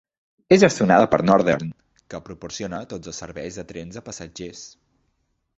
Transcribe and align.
És 0.55 0.61
gestionada 0.61 1.09
per 1.11 1.19
Northern, 1.31 1.69
que 2.13 2.21
proporciona 2.31 2.81
tots 2.95 3.13
els 3.15 3.23
serveis 3.25 3.61
de 3.63 3.67
trens 3.73 4.01
de 4.01 4.07
passatgers. 4.11 4.65